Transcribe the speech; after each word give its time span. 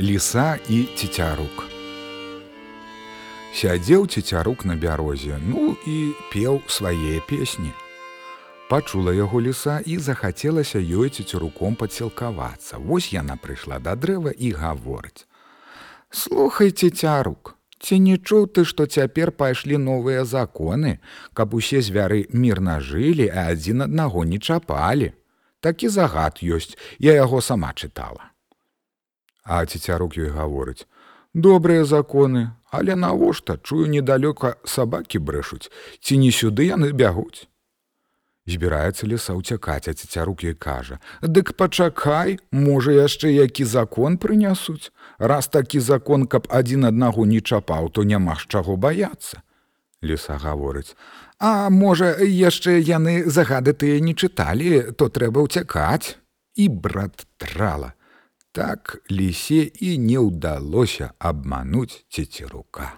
ліса 0.00 0.58
і 0.68 0.88
цецярук. 0.96 1.64
Сядзеў 3.54 4.06
цецярук 4.10 4.64
на 4.64 4.74
бярозе, 4.74 5.38
ну 5.38 5.76
і 5.86 6.10
пеў 6.32 6.58
свае 6.66 7.22
песні. 7.30 7.70
Пачула 8.68 9.14
яго 9.14 9.38
ліса 9.38 9.78
і 9.86 9.98
захацелася 9.98 10.82
ёй 10.82 11.14
цецюруком 11.14 11.78
падсілкавацца. 11.78 12.82
Вось 12.82 13.14
яна 13.14 13.38
прыйшла 13.38 13.78
да 13.78 13.94
дрэва 13.94 14.34
і 14.34 14.50
гаворыць: 14.58 15.30
«Слухайце 16.10 16.90
цярук, 16.90 17.54
ці 17.78 18.02
не 18.02 18.18
чуў 18.18 18.50
ты, 18.50 18.66
што 18.66 18.90
цяпер 18.90 19.30
пайшлі 19.30 19.78
новыя 19.78 20.26
законы, 20.26 20.98
каб 21.34 21.54
усе 21.54 21.78
звяры 21.78 22.26
мірна 22.34 22.80
жылі, 22.80 23.30
а 23.30 23.54
адзін 23.54 23.86
аднаго 23.86 24.26
не 24.26 24.42
чапалі. 24.42 25.14
Такі 25.60 25.88
загад 25.88 26.42
ёсць, 26.42 26.74
я 26.98 27.14
яго 27.14 27.38
сама 27.40 27.70
чытала. 27.78 28.33
А 29.44 29.64
цецярук 29.66 30.16
ёй 30.16 30.32
гаворыць: 30.32 30.88
добрыя 31.34 31.84
законы, 31.84 32.50
але 32.70 32.94
навошта 32.96 33.58
чую 33.62 33.86
недалёка 33.92 34.56
сабакі 34.64 35.18
брэшуць, 35.18 35.68
ці 36.00 36.16
не 36.18 36.30
сюды 36.32 36.70
яны 36.72 36.92
бягуць. 36.92 37.46
Збіраецца 38.44 39.08
леса 39.08 39.32
ўцякаць, 39.32 39.88
а 39.88 39.96
цецярук 39.96 40.44
ёй 40.44 40.52
кажа: 40.52 41.00
«Дык 41.22 41.56
пачакай, 41.56 42.40
можа 42.52 42.92
яшчэ 42.92 43.32
які 43.32 43.64
закон 43.64 44.18
прынясуць. 44.20 44.92
Раз 45.18 45.48
такі 45.48 45.80
закон, 45.80 46.26
каб 46.26 46.48
адзін 46.52 46.84
аднаго 46.84 47.24
не 47.24 47.40
чапаў, 47.40 47.88
то 47.88 48.04
няма 48.04 48.36
ж 48.36 48.44
чаго 48.48 48.76
баяцца. 48.76 49.40
Леса 50.02 50.36
гаворыць: 50.36 50.92
«А 51.40 51.70
можа, 51.70 52.20
яшчэ 52.20 52.84
яны 52.84 53.24
загады 53.24 53.72
тыя 53.72 54.00
не 54.00 54.12
чыталі, 54.12 54.92
то 54.92 55.08
трэба 55.08 55.40
ўцякаць. 55.48 56.20
І 56.54 56.68
брат 56.68 57.24
трала. 57.40 57.96
Так 58.54 59.02
лісе 59.10 59.62
і 59.82 59.98
не 59.98 60.18
ўдалося 60.22 61.10
абмануць 61.18 62.06
цецерука. 62.06 62.92